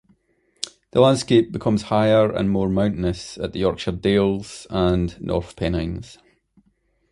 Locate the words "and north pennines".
4.71-6.17